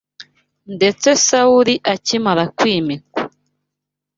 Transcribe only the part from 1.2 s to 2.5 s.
Sawuli akimara